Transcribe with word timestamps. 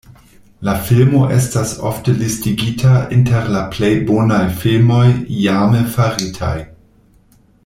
La 0.67 0.73
filmo 0.85 1.19
estas 1.35 1.73
ofte 1.89 2.15
listigita 2.21 2.93
inter 3.19 3.53
la 3.57 3.63
plej 3.77 3.93
bonaj 4.09 4.43
filmoj 4.65 5.07
iame 5.43 5.87
faritaj. 5.99 6.55